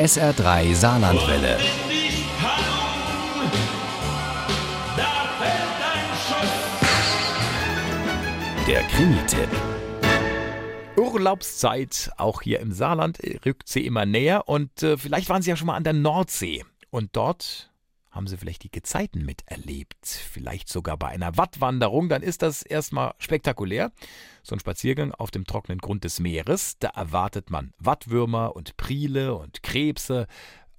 [0.00, 1.58] SR3 Saarlandwelle.
[8.66, 9.48] Der Krimi-Tipp.
[10.96, 15.56] Urlaubszeit, auch hier im Saarland, rückt sie immer näher und äh, vielleicht waren Sie ja
[15.56, 16.64] schon mal an der Nordsee.
[16.88, 17.70] Und dort
[18.10, 23.14] haben Sie vielleicht die Gezeiten miterlebt, vielleicht sogar bei einer Wattwanderung, dann ist das erstmal
[23.18, 23.92] spektakulär.
[24.42, 29.34] So ein Spaziergang auf dem trockenen Grund des Meeres, da erwartet man Wattwürmer und Priele
[29.34, 30.26] und Krebse,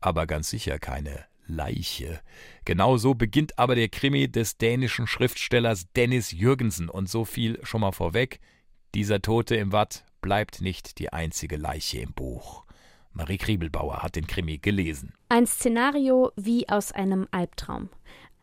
[0.02, 2.22] aber ganz sicher keine Leiche.
[2.66, 7.82] Genau so beginnt aber der Krimi des dänischen Schriftstellers Dennis Jürgensen und so viel schon
[7.82, 8.40] mal vorweg.
[8.94, 12.66] Dieser Tote im Watt bleibt nicht die einzige Leiche im Buch.
[13.14, 15.14] Marie Kriebelbauer hat den Krimi gelesen.
[15.30, 17.90] Ein Szenario wie aus einem Albtraum.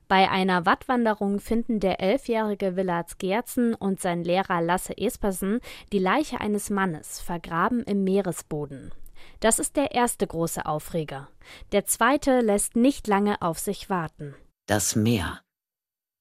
[0.09, 5.61] Bei einer Wattwanderung finden der elfjährige Willard Gerzen und sein Lehrer Lasse Espersen
[5.93, 8.93] die Leiche eines Mannes, vergraben im Meeresboden.
[9.41, 11.29] Das ist der erste große Aufreger.
[11.73, 14.35] Der zweite lässt nicht lange auf sich warten.
[14.67, 15.43] Das Meer.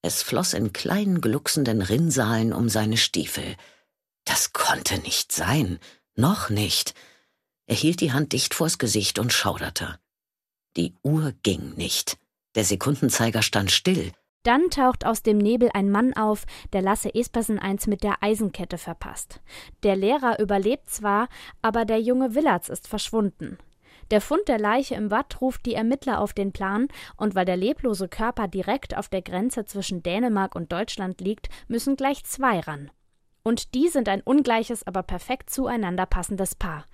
[0.02, 3.56] Es floss in kleinen glucksenden Rinnsalen um seine Stiefel.
[4.24, 5.78] Das konnte nicht sein.
[6.14, 6.94] Noch nicht.
[7.68, 9.98] Er hielt die Hand dicht vors Gesicht und schauderte.
[10.78, 12.16] Die Uhr ging nicht.
[12.54, 14.12] Der Sekundenzeiger stand still.
[14.42, 18.78] Dann taucht aus dem Nebel ein Mann auf, der Lasse Espersen eins mit der Eisenkette
[18.78, 19.40] verpasst.
[19.82, 21.28] Der Lehrer überlebt zwar,
[21.60, 23.58] aber der junge Willards ist verschwunden.
[24.10, 26.88] Der Fund der Leiche im Watt ruft die Ermittler auf den Plan,
[27.18, 31.96] und weil der leblose Körper direkt auf der Grenze zwischen Dänemark und Deutschland liegt, müssen
[31.96, 32.90] gleich zwei ran.
[33.42, 36.84] Und die sind ein ungleiches, aber perfekt zueinander passendes Paar.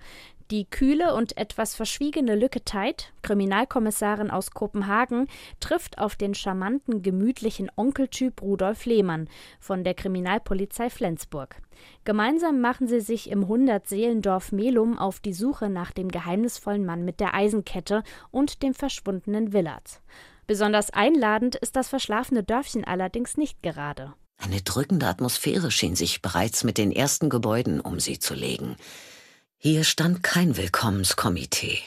[0.51, 5.27] Die kühle und etwas verschwiegene Lücke Teit, Kriminalkommissarin aus Kopenhagen,
[5.59, 9.27] trifft auf den charmanten, gemütlichen Onkeltyp Rudolf Lehmann
[9.59, 11.55] von der Kriminalpolizei Flensburg.
[12.03, 17.19] Gemeinsam machen sie sich im Hundertseelendorf Melum auf die Suche nach dem geheimnisvollen Mann mit
[17.19, 19.99] der Eisenkette und dem verschwundenen Willard.
[20.45, 24.13] Besonders einladend ist das verschlafene Dörfchen allerdings nicht gerade.
[24.37, 28.75] Eine drückende Atmosphäre schien sich bereits mit den ersten Gebäuden um sie zu legen.
[29.67, 31.79] Hier stand kein Willkommenskomitee.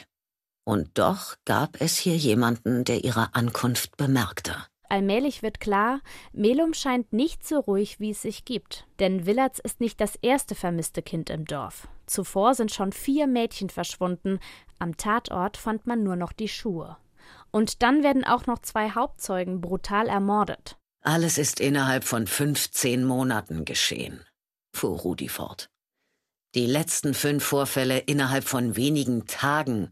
[0.65, 4.53] Und doch gab es hier jemanden, der ihre Ankunft bemerkte.
[4.89, 6.01] Allmählich wird klar,
[6.33, 8.85] Melum scheint nicht so ruhig, wie es sich gibt.
[8.99, 11.87] Denn Willards ist nicht das erste vermisste Kind im Dorf.
[12.05, 14.41] Zuvor sind schon vier Mädchen verschwunden.
[14.79, 16.97] Am Tatort fand man nur noch die Schuhe.
[17.49, 20.75] Und dann werden auch noch zwei Hauptzeugen brutal ermordet.
[21.01, 24.25] Alles ist innerhalb von 15 Monaten geschehen,
[24.75, 25.69] fuhr Rudi fort.
[26.55, 29.91] Die letzten fünf Vorfälle innerhalb von wenigen Tagen.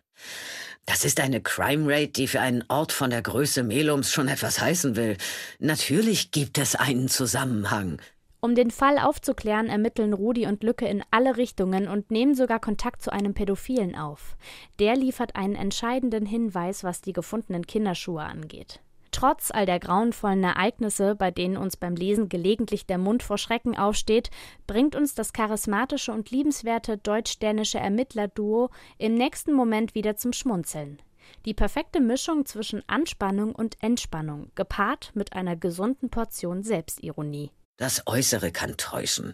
[0.87, 4.59] Das ist eine Crime Rate, die für einen Ort von der Größe Melums schon etwas
[4.59, 5.17] heißen will.
[5.59, 8.01] Natürlich gibt es einen Zusammenhang.
[8.39, 13.03] Um den Fall aufzuklären, ermitteln Rudi und Lücke in alle Richtungen und nehmen sogar Kontakt
[13.03, 14.35] zu einem Pädophilen auf.
[14.79, 18.79] Der liefert einen entscheidenden Hinweis, was die gefundenen Kinderschuhe angeht.
[19.17, 23.75] Trotz all der grauenvollen Ereignisse, bei denen uns beim Lesen gelegentlich der Mund vor Schrecken
[23.75, 24.29] aufsteht,
[24.67, 28.69] bringt uns das charismatische und liebenswerte deutsch-dänische Ermittlerduo
[28.99, 31.01] im nächsten Moment wieder zum Schmunzeln.
[31.47, 37.49] Die perfekte Mischung zwischen Anspannung und Entspannung, gepaart mit einer gesunden Portion Selbstironie.
[37.77, 39.33] Das Äußere kann täuschen.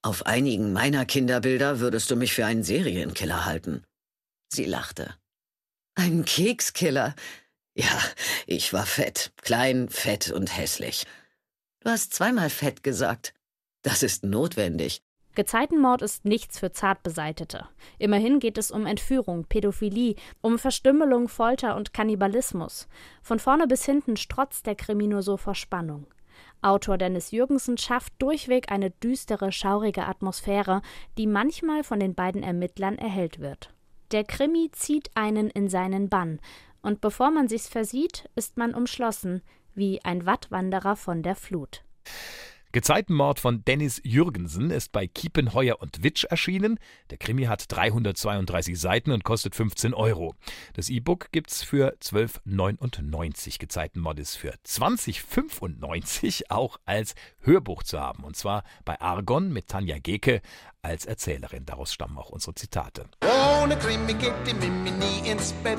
[0.00, 3.82] Auf einigen meiner Kinderbilder würdest du mich für einen Serienkiller halten.
[4.48, 5.16] Sie lachte.
[5.96, 7.16] Ein Kekskiller.
[7.74, 8.00] Ja,
[8.46, 11.06] ich war fett, klein, fett und hässlich.
[11.80, 13.34] Du hast zweimal fett gesagt.
[13.82, 15.02] Das ist notwendig.
[15.34, 17.66] Gezeitenmord ist nichts für Zartbeseitete.
[17.98, 22.86] Immerhin geht es um Entführung, Pädophilie, um Verstümmelung, Folter und Kannibalismus.
[23.20, 26.06] Von vorne bis hinten strotzt der Krimi nur so vor Spannung.
[26.62, 30.82] Autor Dennis Jürgensen schafft durchweg eine düstere, schaurige Atmosphäre,
[31.18, 33.74] die manchmal von den beiden Ermittlern erhellt wird.
[34.12, 36.40] Der Krimi zieht einen in seinen Bann,
[36.84, 39.42] und bevor man sich's versieht, ist man umschlossen,
[39.74, 41.82] wie ein Wattwanderer von der Flut.
[42.74, 46.80] Gezeitenmord von Dennis Jürgensen ist bei Kiepenheuer und Witsch erschienen.
[47.10, 50.34] Der Krimi hat 332 Seiten und kostet 15 Euro.
[50.72, 53.60] Das E-Book gibt's für 12,99.
[53.60, 58.24] Gezeitenmord ist für 20,95 auch als Hörbuch zu haben.
[58.24, 60.42] Und zwar bei Argon mit Tanja Geke
[60.82, 61.66] als Erzählerin.
[61.66, 63.04] Daraus stammen auch unsere Zitate.
[63.62, 65.78] Ohne Krimi geht die Mimi nie ins Bett.